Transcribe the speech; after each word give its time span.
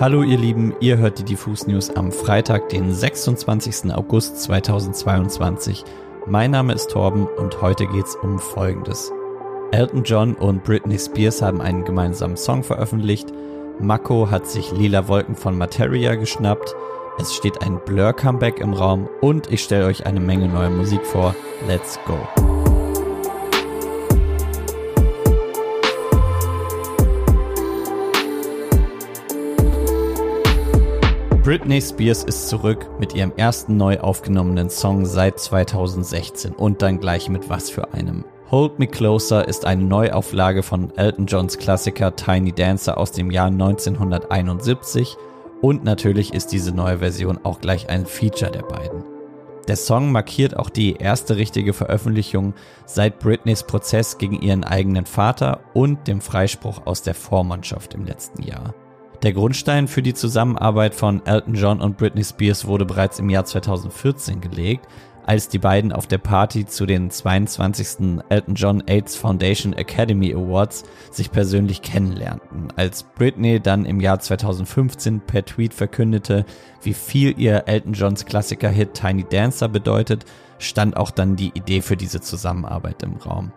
Hallo 0.00 0.22
ihr 0.22 0.38
Lieben, 0.38 0.74
ihr 0.80 0.96
hört 0.96 1.18
die 1.18 1.22
Diffus 1.22 1.66
News 1.66 1.90
am 1.90 2.12
Freitag, 2.12 2.70
den 2.70 2.92
26. 2.92 3.92
August 3.92 4.42
2022. 4.42 5.84
Mein 6.26 6.50
Name 6.50 6.72
ist 6.72 6.90
Torben 6.90 7.26
und 7.26 7.60
heute 7.60 7.86
geht's 7.86 8.16
um 8.16 8.38
Folgendes. 8.38 9.12
Elton 9.70 10.02
John 10.02 10.34
und 10.34 10.64
Britney 10.64 10.98
Spears 10.98 11.42
haben 11.42 11.60
einen 11.60 11.84
gemeinsamen 11.84 12.38
Song 12.38 12.62
veröffentlicht. 12.62 13.28
Mako 13.80 14.30
hat 14.30 14.46
sich 14.46 14.72
Lila 14.72 15.08
Wolken 15.08 15.36
von 15.36 15.58
Materia 15.58 16.14
geschnappt. 16.14 16.74
Es 17.18 17.34
steht 17.34 17.62
ein 17.62 17.78
Blur-Comeback 17.84 18.60
im 18.60 18.72
Raum 18.72 19.08
und 19.20 19.52
ich 19.52 19.62
stelle 19.62 19.84
euch 19.84 20.06
eine 20.06 20.20
Menge 20.20 20.48
neuer 20.48 20.70
Musik 20.70 21.04
vor. 21.04 21.34
Let's 21.68 21.98
go! 22.06 22.61
Britney 31.42 31.82
Spears 31.82 32.22
ist 32.22 32.48
zurück 32.48 32.88
mit 33.00 33.16
ihrem 33.16 33.32
ersten 33.36 33.76
neu 33.76 33.98
aufgenommenen 33.98 34.70
Song 34.70 35.04
seit 35.04 35.40
2016 35.40 36.52
und 36.52 36.82
dann 36.82 37.00
gleich 37.00 37.28
mit 37.28 37.50
was 37.50 37.68
für 37.68 37.92
einem. 37.92 38.24
Hold 38.52 38.78
Me 38.78 38.86
Closer 38.86 39.48
ist 39.48 39.64
eine 39.64 39.82
Neuauflage 39.82 40.62
von 40.62 40.96
Elton 40.96 41.26
Johns 41.26 41.58
Klassiker 41.58 42.14
Tiny 42.14 42.52
Dancer 42.52 42.96
aus 42.96 43.10
dem 43.10 43.32
Jahr 43.32 43.48
1971 43.48 45.16
und 45.60 45.82
natürlich 45.82 46.32
ist 46.32 46.52
diese 46.52 46.70
neue 46.70 46.98
Version 46.98 47.40
auch 47.42 47.60
gleich 47.60 47.88
ein 47.88 48.06
Feature 48.06 48.52
der 48.52 48.62
beiden. 48.62 49.02
Der 49.66 49.76
Song 49.76 50.12
markiert 50.12 50.56
auch 50.56 50.70
die 50.70 50.94
erste 50.94 51.34
richtige 51.34 51.72
Veröffentlichung 51.72 52.54
seit 52.86 53.18
Britneys 53.18 53.64
Prozess 53.64 54.16
gegen 54.16 54.40
ihren 54.40 54.62
eigenen 54.62 55.06
Vater 55.06 55.58
und 55.74 56.06
dem 56.06 56.20
Freispruch 56.20 56.82
aus 56.86 57.02
der 57.02 57.16
Vormannschaft 57.16 57.94
im 57.94 58.04
letzten 58.04 58.44
Jahr. 58.44 58.74
Der 59.22 59.32
Grundstein 59.32 59.86
für 59.86 60.02
die 60.02 60.14
Zusammenarbeit 60.14 60.96
von 60.96 61.24
Elton 61.24 61.54
John 61.54 61.80
und 61.80 61.96
Britney 61.96 62.24
Spears 62.24 62.66
wurde 62.66 62.84
bereits 62.84 63.20
im 63.20 63.30
Jahr 63.30 63.44
2014 63.44 64.40
gelegt, 64.40 64.88
als 65.24 65.48
die 65.48 65.60
beiden 65.60 65.92
auf 65.92 66.08
der 66.08 66.18
Party 66.18 66.66
zu 66.66 66.86
den 66.86 67.08
22. 67.08 68.20
Elton 68.28 68.56
John 68.56 68.82
AIDS 68.88 69.14
Foundation 69.14 69.74
Academy 69.74 70.34
Awards 70.34 70.82
sich 71.12 71.30
persönlich 71.30 71.82
kennenlernten. 71.82 72.72
Als 72.74 73.04
Britney 73.04 73.60
dann 73.60 73.84
im 73.84 74.00
Jahr 74.00 74.18
2015 74.18 75.20
per 75.20 75.44
Tweet 75.44 75.72
verkündete, 75.72 76.44
wie 76.82 76.94
viel 76.94 77.38
ihr 77.38 77.68
Elton 77.68 77.92
Johns 77.92 78.26
Klassiker-Hit 78.26 78.94
Tiny 78.94 79.24
Dancer 79.30 79.68
bedeutet, 79.68 80.24
stand 80.58 80.96
auch 80.96 81.12
dann 81.12 81.36
die 81.36 81.52
Idee 81.54 81.80
für 81.80 81.96
diese 81.96 82.20
Zusammenarbeit 82.20 83.04
im 83.04 83.14
Raum. 83.18 83.52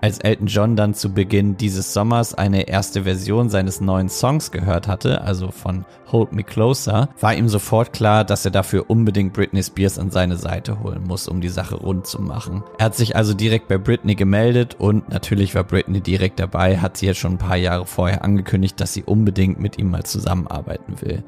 Als 0.00 0.18
Elton 0.18 0.46
John 0.46 0.76
dann 0.76 0.92
zu 0.92 1.14
Beginn 1.14 1.56
dieses 1.56 1.94
Sommers 1.94 2.34
eine 2.34 2.68
erste 2.68 3.04
Version 3.04 3.48
seines 3.48 3.80
neuen 3.80 4.08
Songs 4.08 4.50
gehört 4.50 4.86
hatte, 4.86 5.22
also 5.22 5.50
von 5.50 5.84
Hold 6.12 6.32
Me 6.32 6.44
Closer, 6.44 7.08
war 7.20 7.34
ihm 7.34 7.48
sofort 7.48 7.92
klar, 7.92 8.24
dass 8.24 8.44
er 8.44 8.50
dafür 8.50 8.90
unbedingt 8.90 9.32
Britney 9.32 9.62
Spears 9.62 9.98
an 9.98 10.10
seine 10.10 10.36
Seite 10.36 10.80
holen 10.82 11.04
muss, 11.06 11.26
um 11.26 11.40
die 11.40 11.48
Sache 11.48 11.76
rund 11.76 12.06
zu 12.06 12.20
machen. 12.20 12.62
Er 12.78 12.86
hat 12.86 12.94
sich 12.94 13.16
also 13.16 13.32
direkt 13.32 13.68
bei 13.68 13.78
Britney 13.78 14.14
gemeldet 14.14 14.76
und 14.78 15.08
natürlich 15.08 15.54
war 15.54 15.64
Britney 15.64 16.00
direkt 16.00 16.38
dabei, 16.38 16.78
hat 16.78 16.98
sie 16.98 17.06
jetzt 17.06 17.18
schon 17.18 17.32
ein 17.32 17.38
paar 17.38 17.56
Jahre 17.56 17.86
vorher 17.86 18.24
angekündigt, 18.24 18.80
dass 18.80 18.92
sie 18.92 19.04
unbedingt 19.04 19.58
mit 19.58 19.78
ihm 19.78 19.90
mal 19.90 20.04
zusammenarbeiten 20.04 21.00
will. 21.00 21.24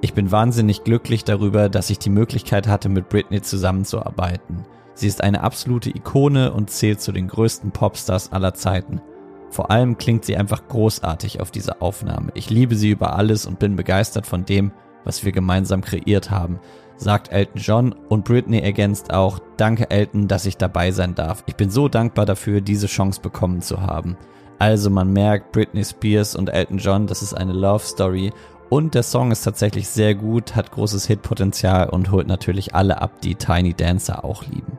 Ich 0.00 0.14
bin 0.14 0.32
wahnsinnig 0.32 0.82
glücklich 0.82 1.22
darüber, 1.22 1.68
dass 1.68 1.88
ich 1.88 1.98
die 1.98 2.10
Möglichkeit 2.10 2.66
hatte, 2.66 2.88
mit 2.88 3.08
Britney 3.08 3.40
zusammenzuarbeiten. 3.40 4.64
Sie 4.94 5.06
ist 5.06 5.22
eine 5.22 5.42
absolute 5.42 5.90
Ikone 5.90 6.52
und 6.52 6.70
zählt 6.70 7.00
zu 7.00 7.12
den 7.12 7.28
größten 7.28 7.70
Popstars 7.70 8.32
aller 8.32 8.54
Zeiten. 8.54 9.00
Vor 9.50 9.70
allem 9.70 9.98
klingt 9.98 10.24
sie 10.24 10.36
einfach 10.36 10.66
großartig 10.68 11.40
auf 11.40 11.50
dieser 11.50 11.82
Aufnahme. 11.82 12.32
Ich 12.34 12.50
liebe 12.50 12.74
sie 12.74 12.90
über 12.90 13.16
alles 13.16 13.46
und 13.46 13.58
bin 13.58 13.76
begeistert 13.76 14.26
von 14.26 14.44
dem, 14.44 14.72
was 15.04 15.24
wir 15.24 15.32
gemeinsam 15.32 15.82
kreiert 15.82 16.30
haben, 16.30 16.60
sagt 16.96 17.32
Elton 17.32 17.60
John 17.60 17.94
und 18.08 18.24
Britney 18.24 18.60
ergänzt 18.60 19.12
auch, 19.12 19.40
danke 19.56 19.90
Elton, 19.90 20.28
dass 20.28 20.46
ich 20.46 20.56
dabei 20.56 20.90
sein 20.92 21.14
darf. 21.14 21.42
Ich 21.46 21.56
bin 21.56 21.70
so 21.70 21.88
dankbar 21.88 22.26
dafür, 22.26 22.60
diese 22.60 22.86
Chance 22.86 23.20
bekommen 23.20 23.60
zu 23.60 23.82
haben. 23.82 24.16
Also 24.58 24.90
man 24.90 25.12
merkt, 25.12 25.52
Britney 25.52 25.84
Spears 25.84 26.36
und 26.36 26.48
Elton 26.48 26.78
John, 26.78 27.06
das 27.06 27.22
ist 27.22 27.34
eine 27.34 27.52
Love 27.52 27.84
Story 27.84 28.32
und 28.70 28.94
der 28.94 29.02
Song 29.02 29.32
ist 29.32 29.42
tatsächlich 29.42 29.88
sehr 29.88 30.14
gut, 30.14 30.54
hat 30.56 30.70
großes 30.70 31.06
Hitpotenzial 31.06 31.90
und 31.90 32.10
holt 32.10 32.26
natürlich 32.26 32.74
alle 32.74 33.02
ab, 33.02 33.20
die 33.22 33.34
Tiny 33.34 33.74
Dancer 33.74 34.24
auch 34.24 34.44
lieben. 34.46 34.71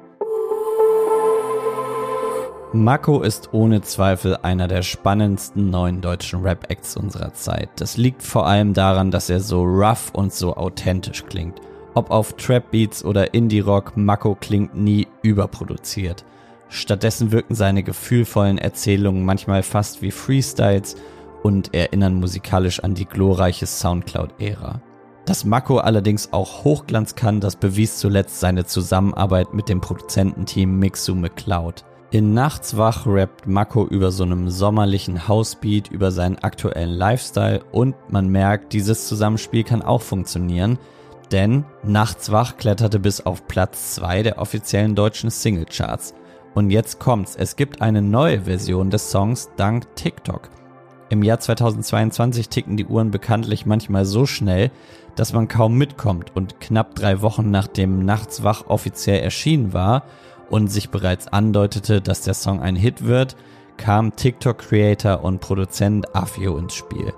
Mako 2.75 3.21
ist 3.21 3.53
ohne 3.53 3.81
Zweifel 3.81 4.35
einer 4.37 4.67
der 4.67 4.81
spannendsten 4.81 5.69
neuen 5.69 6.01
deutschen 6.01 6.41
Rap-Acts 6.41 6.97
unserer 6.97 7.31
Zeit. 7.31 7.69
Das 7.75 7.97
liegt 7.97 8.23
vor 8.23 8.47
allem 8.47 8.73
daran, 8.73 9.11
dass 9.11 9.29
er 9.29 9.41
so 9.41 9.61
rough 9.61 10.09
und 10.11 10.33
so 10.33 10.57
authentisch 10.57 11.23
klingt. 11.23 11.61
Ob 11.93 12.09
auf 12.09 12.33
Trap-Beats 12.33 13.05
oder 13.05 13.35
Indie-Rock, 13.35 13.95
Mako 13.95 14.35
klingt 14.41 14.75
nie 14.75 15.07
überproduziert. 15.21 16.25
Stattdessen 16.67 17.31
wirken 17.31 17.53
seine 17.53 17.83
gefühlvollen 17.83 18.57
Erzählungen 18.57 19.23
manchmal 19.23 19.61
fast 19.61 20.01
wie 20.01 20.09
Freestyles 20.09 20.95
und 21.43 21.75
erinnern 21.75 22.15
musikalisch 22.15 22.79
an 22.79 22.95
die 22.95 23.05
glorreiche 23.05 23.67
Soundcloud-Ära. 23.67 24.81
Dass 25.25 25.45
Mako 25.45 25.77
allerdings 25.77 26.33
auch 26.33 26.63
Hochglanz 26.63 27.13
kann, 27.13 27.39
das 27.39 27.55
bewies 27.55 27.99
zuletzt 27.99 28.39
seine 28.39 28.65
Zusammenarbeit 28.65 29.53
mit 29.53 29.69
dem 29.69 29.79
Produzententeam 29.79 30.79
Mixu 30.79 31.13
McCloud. 31.13 31.85
In 32.13 32.35
Nachts 32.35 32.77
wach 32.77 33.07
rappt 33.07 33.47
Mako 33.47 33.87
über 33.87 34.11
so 34.11 34.23
einem 34.23 34.47
sommerlichen 34.51 35.27
Housebeat 35.27 35.89
über 35.89 36.11
seinen 36.11 36.37
aktuellen 36.37 36.91
Lifestyle 36.91 37.63
und 37.71 37.95
man 38.07 38.27
merkt, 38.27 38.73
dieses 38.73 39.07
Zusammenspiel 39.07 39.63
kann 39.63 39.81
auch 39.81 40.03
funktionieren, 40.03 40.77
denn 41.31 41.65
Nachts 41.81 42.31
wach 42.31 42.57
kletterte 42.57 42.99
bis 42.99 43.21
auf 43.21 43.47
Platz 43.47 43.95
2 43.95 44.21
der 44.21 44.37
offiziellen 44.37 44.93
deutschen 44.93 45.31
Singlecharts. 45.31 46.13
Und 46.53 46.69
jetzt 46.69 46.99
kommt's, 46.99 47.35
es 47.35 47.55
gibt 47.55 47.81
eine 47.81 48.03
neue 48.03 48.41
Version 48.41 48.91
des 48.91 49.09
Songs 49.09 49.49
dank 49.57 49.95
TikTok. 49.95 50.51
Im 51.09 51.23
Jahr 51.23 51.39
2022 51.39 52.47
ticken 52.47 52.77
die 52.77 52.85
Uhren 52.85 53.09
bekanntlich 53.09 53.65
manchmal 53.65 54.05
so 54.05 54.27
schnell, 54.27 54.69
dass 55.15 55.33
man 55.33 55.47
kaum 55.47 55.79
mitkommt 55.79 56.35
und 56.35 56.59
knapp 56.59 56.93
drei 56.93 57.23
Wochen 57.23 57.49
nachdem 57.49 58.05
Nachts 58.05 58.43
wach 58.43 58.67
offiziell 58.67 59.19
erschienen 59.19 59.73
war 59.73 60.03
und 60.49 60.67
sich 60.67 60.89
bereits 60.89 61.27
andeutete, 61.27 62.01
dass 62.01 62.21
der 62.21 62.33
Song 62.33 62.61
ein 62.61 62.75
Hit 62.75 63.05
wird, 63.05 63.35
kam 63.77 64.15
TikTok-Creator 64.15 65.23
und 65.23 65.39
Produzent 65.39 66.15
Afio 66.15 66.57
ins 66.57 66.75
Spiel. 66.75 67.13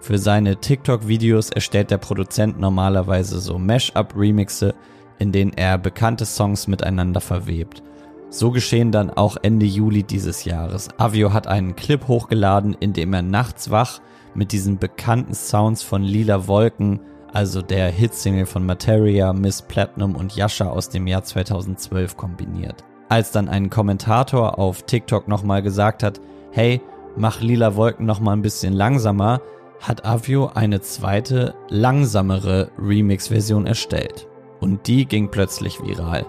Für 0.00 0.18
seine 0.18 0.56
TikTok-Videos 0.56 1.50
erstellt 1.50 1.90
der 1.90 1.98
Produzent 1.98 2.60
normalerweise 2.60 3.40
so 3.40 3.58
Mash-up-Remixe, 3.58 4.74
in 5.18 5.32
denen 5.32 5.52
er 5.54 5.78
bekannte 5.78 6.26
Songs 6.26 6.68
miteinander 6.68 7.20
verwebt. 7.20 7.82
So 8.28 8.50
geschehen 8.50 8.92
dann 8.92 9.10
auch 9.10 9.36
Ende 9.42 9.64
Juli 9.64 10.02
dieses 10.02 10.44
Jahres. 10.44 10.88
Avio 10.98 11.32
hat 11.32 11.46
einen 11.46 11.76
Clip 11.76 12.06
hochgeladen, 12.06 12.76
in 12.78 12.92
dem 12.92 13.14
er 13.14 13.22
nachts 13.22 13.70
wach 13.70 14.00
mit 14.34 14.52
diesen 14.52 14.78
bekannten 14.78 15.34
Sounds 15.34 15.82
von 15.82 16.02
Lila 16.02 16.48
Wolken, 16.48 17.00
also 17.34 17.62
der 17.62 17.90
Hitsingle 17.90 18.46
von 18.46 18.64
Materia, 18.64 19.32
Miss 19.32 19.60
Platinum 19.60 20.14
und 20.14 20.36
Yasha 20.36 20.68
aus 20.68 20.88
dem 20.88 21.06
Jahr 21.06 21.24
2012 21.24 22.16
kombiniert. 22.16 22.84
Als 23.08 23.32
dann 23.32 23.48
ein 23.48 23.70
Kommentator 23.70 24.58
auf 24.58 24.84
TikTok 24.84 25.28
nochmal 25.28 25.62
gesagt 25.62 26.02
hat, 26.02 26.20
hey, 26.52 26.80
mach 27.16 27.40
Lila 27.40 27.76
Wolken 27.76 28.06
nochmal 28.06 28.36
ein 28.36 28.42
bisschen 28.42 28.72
langsamer, 28.72 29.40
hat 29.80 30.04
Avio 30.04 30.50
eine 30.54 30.80
zweite, 30.80 31.54
langsamere 31.68 32.70
Remix-Version 32.78 33.66
erstellt. 33.66 34.28
Und 34.60 34.86
die 34.86 35.04
ging 35.04 35.30
plötzlich 35.30 35.82
viral. 35.82 36.24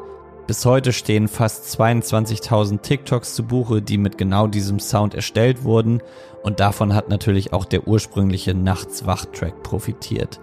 Bis 0.48 0.66
heute 0.66 0.92
stehen 0.92 1.28
fast 1.28 1.80
22.000 1.80 2.82
TikToks 2.82 3.34
zu 3.34 3.44
Buche, 3.44 3.82
die 3.82 3.98
mit 3.98 4.18
genau 4.18 4.48
diesem 4.48 4.80
Sound 4.80 5.16
erstellt 5.16 5.64
wurden 5.64 6.02
und 6.44 6.60
davon 6.60 6.94
hat 6.94 7.10
natürlich 7.10 7.54
auch 7.54 7.66
der 7.66 7.88
ursprüngliche 7.88 8.54
Nachtswach-Track 8.54 9.64
profitiert. 9.64 10.40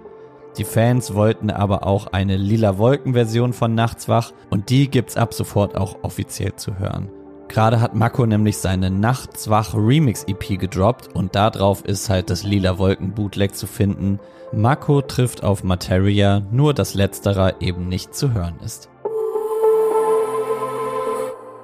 Die 0.59 0.65
Fans 0.65 1.15
wollten 1.15 1.51
aber 1.51 1.87
auch 1.87 2.09
eine 2.09 2.37
lila 2.37 2.77
Wolken-Version 2.77 3.53
von 3.53 3.75
Nachtswach 3.75 4.33
und 4.51 4.69
die 4.69 4.91
gibt's 4.91 5.17
ab 5.17 5.33
sofort 5.33 5.77
auch 5.77 6.03
offiziell 6.03 6.55
zu 6.57 6.79
hören. 6.79 7.09
Gerade 7.49 7.81
hat 7.81 7.95
Mako 7.95 8.27
nämlich 8.27 8.59
seine 8.59 8.91
Nachtswach 8.91 9.75
Remix 9.75 10.25
EP 10.25 10.59
gedroppt 10.59 11.15
und 11.15 11.35
darauf 11.35 11.85
ist 11.85 12.11
halt 12.11 12.31
das 12.31 12.45
lila 12.45 12.79
Wolken 12.79 13.13
Bootleg 13.13 13.55
zu 13.55 13.67
finden. 13.67 14.21
Mako 14.53 15.03
trifft 15.03 15.43
auf 15.43 15.65
Materia, 15.65 16.43
nur 16.51 16.75
dass 16.75 16.95
letzterer 16.95 17.61
eben 17.61 17.89
nicht 17.89 18.15
zu 18.15 18.33
hören 18.35 18.57
ist. 18.65 18.91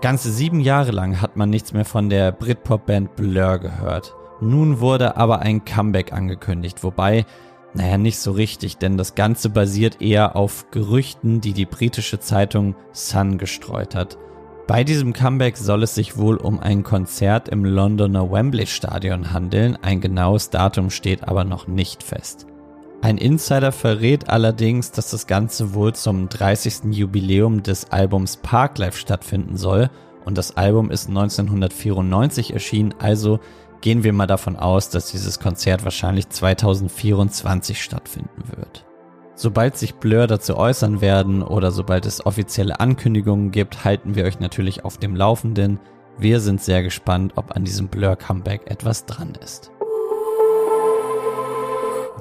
Ganze 0.01 0.31
sieben 0.31 0.61
Jahre 0.61 0.93
lang 0.93 1.21
hat 1.21 1.37
man 1.37 1.51
nichts 1.51 1.73
mehr 1.73 1.85
von 1.85 2.09
der 2.09 2.33
Britpop-Band 2.33 3.17
Blur 3.17 3.59
gehört. 3.59 4.15
Nun 4.41 4.81
wurde 4.81 5.17
aber 5.17 5.41
ein 5.41 5.65
Comeback 5.65 6.13
angekündigt, 6.13 6.85
wobei, 6.85 7.27
naja, 7.75 7.99
nicht 7.99 8.19
so 8.19 8.33
richtig, 8.33 8.79
denn 8.79 8.97
das 8.97 9.15
Ganze 9.15 9.51
basiert 9.51 10.01
eher 10.01 10.37
auf 10.37 10.71
Gerüchten, 10.71 11.41
die 11.41 11.53
die 11.53 11.67
britische 11.67 12.19
Zeitung 12.19 12.75
Sun 12.93 13.39
gestreut 13.39 13.95
hat. 13.95 14.19
Bei 14.67 14.85
diesem 14.85 15.13
Comeback 15.15 15.57
soll 15.57 15.83
es 15.83 15.95
sich 15.95 16.19
wohl 16.19 16.37
um 16.37 16.61
ein 16.61 16.83
Konzert 16.83 17.49
im 17.49 17.65
Londoner 17.65 18.31
Wembley 18.31 18.67
Stadion 18.67 19.33
handeln, 19.33 19.79
ein 19.81 20.01
genaues 20.01 20.51
Datum 20.51 20.91
steht 20.91 21.27
aber 21.27 21.45
noch 21.45 21.67
nicht 21.67 22.03
fest. 22.03 22.47
Ein 23.01 23.17
Insider 23.17 23.71
verrät 23.71 24.29
allerdings, 24.29 24.91
dass 24.91 25.11
das 25.11 25.27
Ganze 25.27 25.73
wohl 25.73 25.95
zum 25.95 26.29
30. 26.29 26.91
Jubiläum 26.91 27.63
des 27.63 27.93
Albums 27.93 28.39
Parklife 28.39 28.99
stattfinden 28.99 29.57
soll 29.57 29.89
und 30.25 30.37
das 30.37 30.57
Album 30.57 30.91
ist 30.91 31.09
1994 31.09 32.53
erschienen, 32.53 32.95
also 32.99 33.41
gehen 33.81 34.05
wir 34.05 34.13
mal 34.13 34.27
davon 34.27 34.57
aus, 34.57 34.91
dass 34.91 35.11
dieses 35.11 35.41
Konzert 35.41 35.85
wahrscheinlich 35.85 36.29
2024 36.29 37.83
stattfinden 37.83 38.43
wird. 38.57 38.85
Sobald 39.35 39.77
sich 39.77 39.95
Blur 39.95 40.27
dazu 40.27 40.57
äußern 40.57 41.01
werden 41.01 41.43
oder 41.43 41.71
sobald 41.71 42.07
es 42.07 42.27
offizielle 42.27 42.81
Ankündigungen 42.81 43.53
gibt, 43.53 43.85
halten 43.85 44.17
wir 44.17 44.25
euch 44.25 44.41
natürlich 44.41 44.85
auf 44.85 44.99
dem 44.99 45.15
Laufenden. 45.15 45.79
Wir 46.19 46.41
sind 46.41 46.61
sehr 46.61 46.83
gespannt, 46.83 47.35
ob 47.37 47.55
an 47.55 47.65
diesem 47.65 47.87
Blur-Comeback 47.87 48.63
etwas 48.69 49.07
dran 49.07 49.35
ist. 49.43 49.71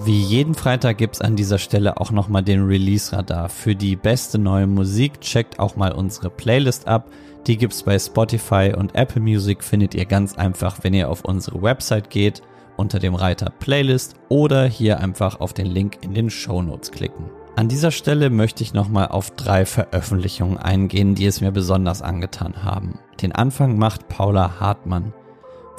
Wie 0.05 0.21
jeden 0.21 0.53
Freitag 0.53 0.99
gibt's 0.99 1.21
an 1.21 1.35
dieser 1.35 1.57
Stelle 1.57 1.99
auch 1.99 2.11
nochmal 2.11 2.43
den 2.43 2.65
Release-Radar. 2.65 3.49
Für 3.49 3.75
die 3.75 3.95
beste 3.95 4.37
neue 4.37 4.67
Musik 4.67 5.19
checkt 5.21 5.59
auch 5.59 5.75
mal 5.75 5.93
unsere 5.93 6.29
Playlist 6.29 6.87
ab. 6.87 7.09
Die 7.47 7.57
gibt's 7.57 7.83
bei 7.83 7.97
Spotify 7.97 8.73
und 8.77 8.93
Apple 8.93 9.21
Music, 9.21 9.63
findet 9.63 9.95
ihr 9.95 10.05
ganz 10.05 10.37
einfach, 10.37 10.79
wenn 10.83 10.93
ihr 10.93 11.09
auf 11.09 11.23
unsere 11.23 11.61
Website 11.61 12.09
geht, 12.09 12.41
unter 12.75 12.99
dem 12.99 13.15
Reiter 13.15 13.49
Playlist 13.49 14.15
oder 14.27 14.65
hier 14.65 14.99
einfach 14.99 15.39
auf 15.39 15.53
den 15.53 15.65
Link 15.65 15.99
in 16.01 16.13
den 16.13 16.29
Show 16.29 16.61
Notes 16.61 16.91
klicken. 16.91 17.29
An 17.55 17.69
dieser 17.69 17.91
Stelle 17.91 18.29
möchte 18.29 18.63
ich 18.63 18.73
nochmal 18.73 19.07
auf 19.07 19.31
drei 19.31 19.65
Veröffentlichungen 19.65 20.57
eingehen, 20.57 21.15
die 21.15 21.25
es 21.25 21.39
mir 21.39 21.51
besonders 21.51 22.01
angetan 22.01 22.65
haben. 22.65 22.99
Den 23.21 23.31
Anfang 23.31 23.79
macht 23.79 24.09
Paula 24.09 24.59
Hartmann. 24.59 25.13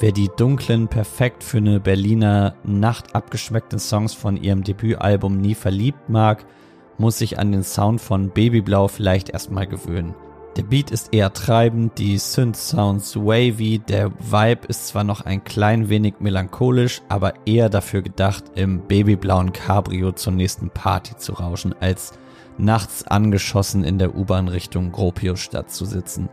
Wer 0.00 0.12
die 0.12 0.30
dunklen, 0.38 0.88
perfekt 0.88 1.44
für 1.44 1.58
eine 1.58 1.80
Berliner 1.80 2.54
Nacht 2.64 3.14
abgeschmeckten 3.14 3.78
Songs 3.78 4.14
von 4.14 4.38
ihrem 4.38 4.64
Debütalbum 4.64 5.38
nie 5.38 5.54
verliebt 5.54 6.08
mag, 6.08 6.46
muss 6.96 7.18
sich 7.18 7.38
an 7.38 7.52
den 7.52 7.62
Sound 7.62 8.00
von 8.00 8.30
Babyblau 8.30 8.88
vielleicht 8.88 9.28
erstmal 9.28 9.66
gewöhnen. 9.66 10.14
Der 10.58 10.64
Beat 10.64 10.90
ist 10.90 11.14
eher 11.14 11.32
treibend, 11.32 11.98
die 11.98 12.18
Synth-Sounds 12.18 13.14
wavy, 13.14 13.78
der 13.78 14.10
Vibe 14.18 14.66
ist 14.66 14.88
zwar 14.88 15.04
noch 15.04 15.20
ein 15.20 15.44
klein 15.44 15.88
wenig 15.88 16.14
melancholisch, 16.18 17.00
aber 17.08 17.34
eher 17.46 17.68
dafür 17.68 18.02
gedacht, 18.02 18.42
im 18.56 18.80
babyblauen 18.80 19.52
Cabrio 19.52 20.10
zur 20.10 20.32
nächsten 20.32 20.68
Party 20.70 21.16
zu 21.16 21.34
rauschen, 21.34 21.76
als 21.78 22.12
nachts 22.58 23.06
angeschossen 23.06 23.84
in 23.84 23.98
der 23.98 24.16
U-Bahn 24.16 24.48
Richtung 24.48 24.90
Gropiusstadt 24.90 25.70
zu 25.70 25.84
sitzen. 25.84 26.28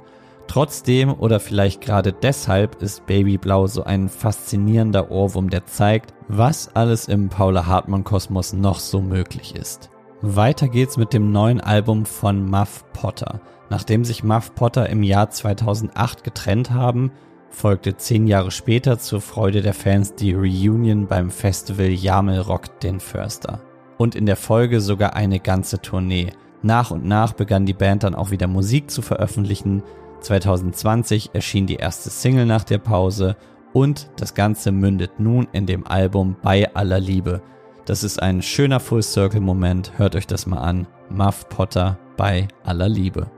Trotzdem 0.47 1.13
oder 1.13 1.39
vielleicht 1.39 1.81
gerade 1.81 2.11
deshalb 2.11 2.81
ist 2.81 3.05
Babyblau 3.05 3.67
so 3.67 3.83
ein 3.83 4.09
faszinierender 4.09 5.11
Ohrwurm, 5.11 5.51
der 5.51 5.67
zeigt, 5.67 6.15
was 6.29 6.75
alles 6.75 7.07
im 7.07 7.29
Paula 7.29 7.67
Hartmann 7.67 8.03
Kosmos 8.03 8.53
noch 8.53 8.79
so 8.79 9.01
möglich 9.01 9.55
ist. 9.55 9.91
Weiter 10.23 10.67
geht's 10.67 10.97
mit 10.97 11.13
dem 11.13 11.31
neuen 11.31 11.61
Album 11.61 12.07
von 12.07 12.49
Muff 12.49 12.83
Potter. 12.91 13.39
Nachdem 13.69 14.05
sich 14.05 14.23
Muff 14.23 14.53
Potter 14.55 14.89
im 14.89 15.03
Jahr 15.03 15.29
2008 15.29 16.23
getrennt 16.23 16.71
haben, 16.71 17.11
folgte 17.49 17.97
zehn 17.97 18.27
Jahre 18.27 18.51
später 18.51 18.99
zur 18.99 19.21
Freude 19.21 19.61
der 19.61 19.73
Fans 19.73 20.15
die 20.15 20.33
Reunion 20.33 21.07
beim 21.07 21.31
Festival 21.31 21.87
Jamel 21.87 22.39
Rock 22.39 22.79
den 22.81 22.99
Förster. 22.99 23.61
Und 23.97 24.13
in 24.15 24.25
der 24.25 24.35
Folge 24.35 24.81
sogar 24.81 25.15
eine 25.15 25.39
ganze 25.39 25.81
Tournee. 25.81 26.31
Nach 26.61 26.91
und 26.91 27.05
nach 27.05 27.33
begann 27.33 27.65
die 27.65 27.73
Band 27.73 28.03
dann 28.03 28.15
auch 28.15 28.31
wieder 28.31 28.47
Musik 28.47 28.91
zu 28.91 29.01
veröffentlichen, 29.01 29.83
2020 30.21 31.31
erschien 31.33 31.67
die 31.67 31.75
erste 31.75 32.09
Single 32.09 32.45
nach 32.45 32.63
der 32.63 32.79
Pause 32.79 33.35
und 33.73 34.09
das 34.17 34.33
Ganze 34.33 34.71
mündet 34.71 35.19
nun 35.19 35.47
in 35.51 35.65
dem 35.65 35.85
Album 35.85 36.35
Bei 36.41 36.73
aller 36.73 36.99
Liebe. 36.99 37.41
Das 37.85 38.03
ist 38.03 38.21
ein 38.21 38.41
schöner 38.41 38.79
Full 38.79 39.03
Circle 39.03 39.41
Moment, 39.41 39.91
hört 39.97 40.15
euch 40.15 40.25
das 40.25 40.47
mal 40.47 40.57
an. 40.57 40.87
Muff 41.09 41.47
Potter 41.49 41.99
bei 42.17 42.47
aller 42.63 42.89
Liebe. 42.89 43.29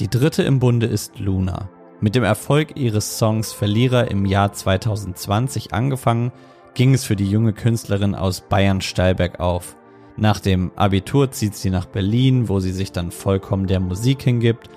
Die 0.00 0.08
dritte 0.08 0.42
im 0.42 0.58
Bunde 0.58 0.86
ist 0.86 1.18
Luna. 1.18 1.68
Mit 2.00 2.14
dem 2.14 2.24
Erfolg 2.24 2.76
ihres 2.76 3.18
Songs 3.18 3.52
Verlierer 3.52 4.10
im 4.10 4.26
Jahr 4.26 4.52
2020 4.52 5.72
angefangen, 5.72 6.32
ging 6.74 6.92
es 6.92 7.04
für 7.04 7.16
die 7.16 7.30
junge 7.30 7.52
Künstlerin 7.52 8.14
aus 8.14 8.42
Bayern 8.42 8.80
Steilberg 8.80 9.40
auf. 9.40 9.76
Nach 10.16 10.40
dem 10.40 10.72
Abitur 10.76 11.30
zieht 11.30 11.54
sie 11.54 11.70
nach 11.70 11.86
Berlin, 11.86 12.48
wo 12.48 12.60
sie 12.60 12.72
sich 12.72 12.92
dann 12.92 13.10
vollkommen 13.10 13.66
der 13.66 13.80
Musik 13.80 14.22
hingibt 14.22 14.68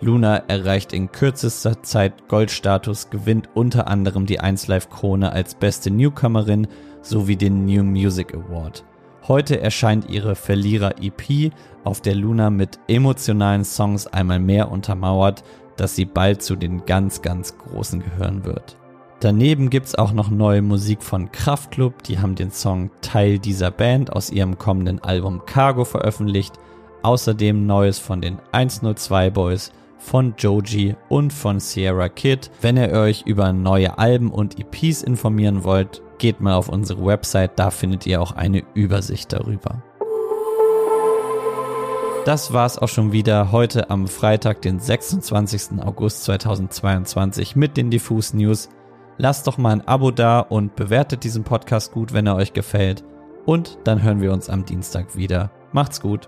Luna 0.00 0.36
erreicht 0.36 0.92
in 0.92 1.10
kürzester 1.10 1.82
Zeit 1.82 2.28
Goldstatus, 2.28 3.10
gewinnt 3.10 3.48
unter 3.54 3.88
anderem 3.88 4.26
die 4.26 4.40
1Live 4.40 4.90
Krone 4.90 5.32
als 5.32 5.56
beste 5.56 5.90
Newcomerin 5.90 6.68
sowie 7.02 7.36
den 7.36 7.64
New 7.64 7.82
Music 7.82 8.32
Award. 8.32 8.84
Heute 9.28 9.60
erscheint 9.60 10.08
ihre 10.08 10.34
Verlierer 10.34 10.94
EP, 11.02 11.52
auf 11.84 12.00
der 12.00 12.14
Luna 12.14 12.48
mit 12.48 12.78
emotionalen 12.88 13.62
Songs 13.62 14.06
einmal 14.06 14.38
mehr 14.38 14.70
untermauert, 14.70 15.44
dass 15.76 15.94
sie 15.94 16.06
bald 16.06 16.42
zu 16.42 16.56
den 16.56 16.86
ganz, 16.86 17.20
ganz 17.20 17.58
Großen 17.58 18.02
gehören 18.02 18.46
wird. 18.46 18.78
Daneben 19.20 19.68
gibt's 19.68 19.96
auch 19.96 20.12
noch 20.12 20.30
neue 20.30 20.62
Musik 20.62 21.02
von 21.02 21.30
Kraftklub, 21.30 22.02
die 22.04 22.18
haben 22.20 22.36
den 22.36 22.50
Song 22.50 22.90
Teil 23.02 23.38
dieser 23.38 23.70
Band 23.70 24.12
aus 24.14 24.30
ihrem 24.30 24.56
kommenden 24.56 25.02
Album 25.02 25.42
Cargo 25.44 25.84
veröffentlicht. 25.84 26.54
Außerdem 27.02 27.66
Neues 27.66 27.98
von 27.98 28.22
den 28.22 28.38
102 28.52 29.30
Boys 29.30 29.72
von 29.98 30.34
Joji 30.38 30.96
und 31.08 31.32
von 31.32 31.60
Sierra 31.60 32.08
Kid. 32.08 32.50
Wenn 32.60 32.76
ihr 32.76 32.90
euch 32.92 33.22
über 33.26 33.52
neue 33.52 33.98
Alben 33.98 34.30
und 34.30 34.58
EPs 34.58 35.02
informieren 35.02 35.64
wollt, 35.64 36.02
geht 36.18 36.40
mal 36.40 36.54
auf 36.54 36.68
unsere 36.68 37.04
Website, 37.04 37.52
da 37.56 37.70
findet 37.70 38.06
ihr 38.06 38.20
auch 38.20 38.32
eine 38.32 38.62
Übersicht 38.74 39.32
darüber. 39.32 39.82
Das 42.24 42.52
war's 42.52 42.76
auch 42.76 42.88
schon 42.88 43.12
wieder 43.12 43.52
heute 43.52 43.88
am 43.88 44.06
Freitag, 44.06 44.60
den 44.60 44.78
26. 44.78 45.80
August 45.80 46.24
2022 46.24 47.56
mit 47.56 47.76
den 47.76 47.90
Diffus 47.90 48.34
News. 48.34 48.68
Lasst 49.16 49.46
doch 49.46 49.56
mal 49.56 49.70
ein 49.70 49.88
Abo 49.88 50.10
da 50.10 50.40
und 50.40 50.76
bewertet 50.76 51.24
diesen 51.24 51.44
Podcast 51.44 51.92
gut, 51.92 52.12
wenn 52.12 52.26
er 52.26 52.36
euch 52.36 52.52
gefällt. 52.52 53.02
Und 53.46 53.78
dann 53.84 54.02
hören 54.02 54.20
wir 54.20 54.32
uns 54.32 54.50
am 54.50 54.66
Dienstag 54.66 55.16
wieder. 55.16 55.50
Macht's 55.72 56.00
gut. 56.00 56.26